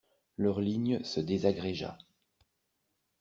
[0.37, 1.95] Leur ligne se désagrégea.